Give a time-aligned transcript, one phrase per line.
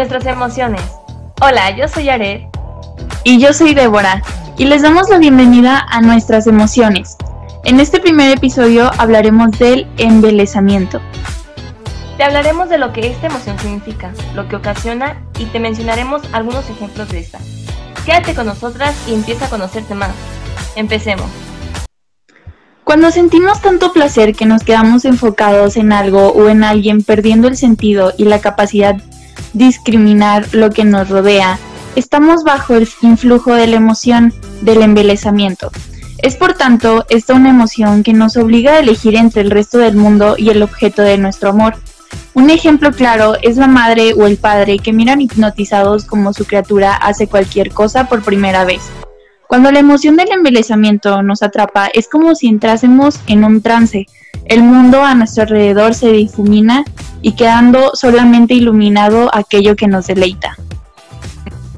[0.00, 0.80] Nuestras emociones.
[1.42, 2.48] Hola, yo soy Aret.
[3.22, 4.22] Y yo soy Débora.
[4.56, 7.18] Y les damos la bienvenida a nuestras emociones.
[7.66, 11.02] En este primer episodio hablaremos del embelezamiento.
[12.16, 16.70] Te hablaremos de lo que esta emoción significa, lo que ocasiona y te mencionaremos algunos
[16.70, 17.38] ejemplos de esta.
[18.06, 20.12] Quédate con nosotras y empieza a conocerte más.
[20.76, 21.26] Empecemos.
[22.84, 27.56] Cuando sentimos tanto placer que nos quedamos enfocados en algo o en alguien perdiendo el
[27.58, 28.96] sentido y la capacidad
[29.52, 31.58] discriminar lo que nos rodea,
[31.96, 34.32] estamos bajo el influjo de la emoción
[34.62, 35.70] del embelezamiento.
[36.18, 39.96] Es por tanto esta una emoción que nos obliga a elegir entre el resto del
[39.96, 41.76] mundo y el objeto de nuestro amor.
[42.34, 46.94] Un ejemplo claro es la madre o el padre que miran hipnotizados como su criatura
[46.94, 48.82] hace cualquier cosa por primera vez.
[49.50, 54.06] Cuando la emoción del embelezamiento nos atrapa es como si entrásemos en un trance.
[54.44, 56.84] El mundo a nuestro alrededor se difumina
[57.20, 60.56] y quedando solamente iluminado aquello que nos deleita.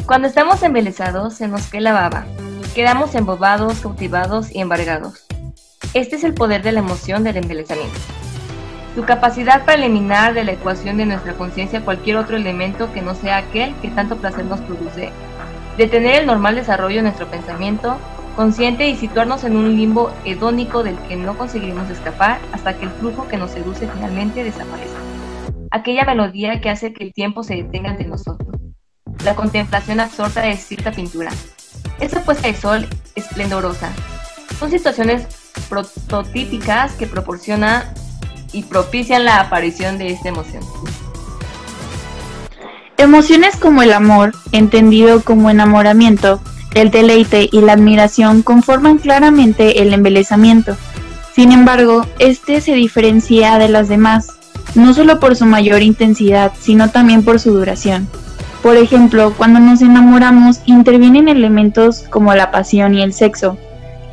[0.05, 2.27] Cuando estamos embelezados se nos cae la baba.
[2.75, 5.25] Quedamos embobados, cautivados y embargados.
[5.95, 7.98] Este es el poder de la emoción del embelezamiento.
[8.95, 13.14] Su capacidad para eliminar de la ecuación de nuestra conciencia cualquier otro elemento que no
[13.14, 15.11] sea aquel que tanto placer nos produce
[15.77, 17.97] detener el normal desarrollo de nuestro pensamiento
[18.37, 22.91] consciente y situarnos en un limbo hedónico del que no conseguiremos escapar hasta que el
[22.91, 24.98] flujo que nos seduce finalmente desaparezca.
[25.70, 28.56] Aquella melodía que hace que el tiempo se detenga ante nosotros.
[29.25, 31.31] La contemplación absorta de cierta pintura.
[32.01, 33.92] Esa puesta de sol esplendorosa.
[34.59, 35.27] Son situaciones
[35.69, 37.84] prototípicas que proporcionan
[38.53, 40.62] y propician la aparición de esta emoción.
[43.03, 46.41] Emociones como el amor, entendido como enamoramiento,
[46.72, 50.77] el deleite y la admiración conforman claramente el embelezamiento.
[51.34, 54.36] Sin embargo, este se diferencia de las demás,
[54.77, 58.07] no solo por su mayor intensidad, sino también por su duración.
[58.62, 63.58] Por ejemplo, cuando nos enamoramos intervienen elementos como la pasión y el sexo,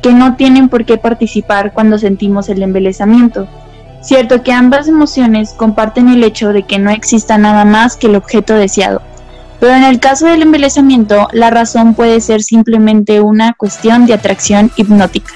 [0.02, 3.46] que no tienen por qué participar cuando sentimos el embelezamiento.
[4.00, 8.16] Cierto que ambas emociones comparten el hecho de que no exista nada más que el
[8.16, 9.02] objeto deseado,
[9.60, 14.70] pero en el caso del embelezamiento la razón puede ser simplemente una cuestión de atracción
[14.76, 15.34] hipnótica.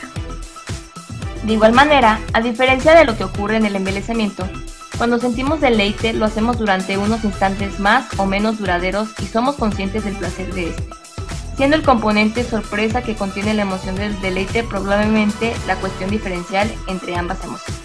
[1.43, 4.49] De igual manera, a diferencia de lo que ocurre en el embelezamiento,
[4.97, 10.05] cuando sentimos deleite lo hacemos durante unos instantes más o menos duraderos y somos conscientes
[10.05, 10.89] del placer de este,
[11.57, 17.15] siendo el componente sorpresa que contiene la emoción del deleite probablemente la cuestión diferencial entre
[17.17, 17.84] ambas emociones.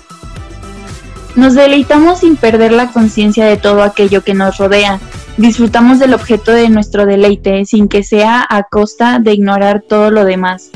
[1.35, 4.99] Nos deleitamos sin perder la conciencia de todo aquello que nos rodea.
[5.37, 10.25] Disfrutamos del objeto de nuestro deleite sin que sea a costa de ignorar todo lo
[10.25, 10.69] demás.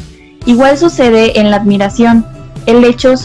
[0.45, 2.25] Igual sucede en la admiración,
[2.65, 3.15] el hecho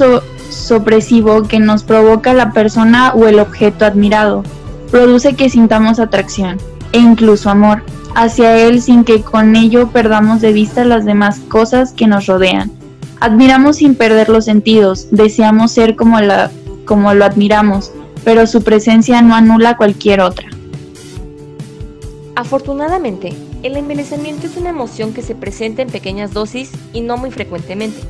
[0.51, 4.43] sopresivo que nos provoca la persona o el objeto admirado.
[4.91, 6.59] Produce que sintamos atracción
[6.93, 7.83] e incluso amor
[8.15, 12.73] hacia él sin que con ello perdamos de vista las demás cosas que nos rodean.
[13.21, 16.51] Admiramos sin perder los sentidos, deseamos ser como la
[16.89, 17.93] como lo admiramos,
[18.25, 20.49] pero su presencia no anula cualquier otra.
[22.35, 27.31] Afortunadamente, el embelezamiento es una emoción que se presenta en pequeñas dosis y no muy
[27.31, 28.01] frecuentemente.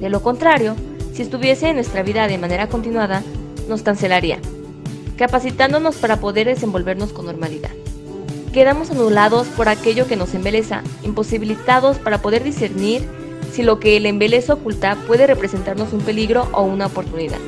[0.00, 0.76] De lo contrario,
[1.12, 3.22] si estuviese en nuestra vida de manera continuada,
[3.68, 4.38] nos cancelaría,
[5.16, 7.70] capacitándonos para poder desenvolvernos con normalidad.
[8.52, 13.02] Quedamos anulados por aquello que nos embeleza, imposibilitados para poder discernir
[13.50, 17.38] si lo que el embelezo oculta puede representarnos un peligro o una oportunidad.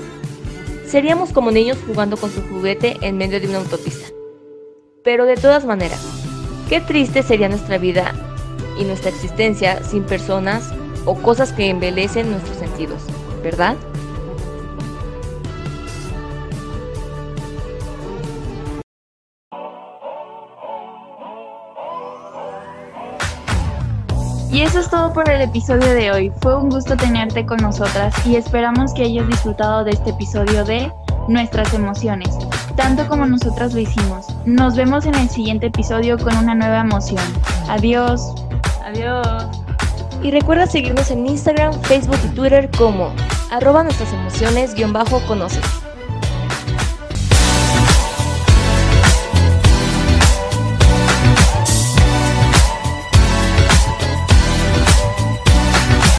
[0.87, 4.09] Seríamos como niños jugando con su juguete en medio de una autopista.
[5.03, 6.01] Pero de todas maneras,
[6.69, 8.15] qué triste sería nuestra vida
[8.79, 10.73] y nuestra existencia sin personas
[11.05, 13.03] o cosas que embelecen nuestros sentidos,
[13.43, 13.77] ¿verdad?
[24.57, 26.33] Y eso es todo por el episodio de hoy.
[26.41, 30.91] Fue un gusto tenerte con nosotras y esperamos que hayas disfrutado de este episodio de
[31.29, 32.31] Nuestras emociones,
[32.75, 34.29] tanto como nosotras lo hicimos.
[34.47, 37.23] Nos vemos en el siguiente episodio con una nueva emoción.
[37.69, 38.35] Adiós.
[38.83, 39.27] Adiós.
[40.23, 43.13] Y recuerda seguirnos en Instagram, Facebook y Twitter como
[43.51, 45.86] arroba nuestras emociones-conoces.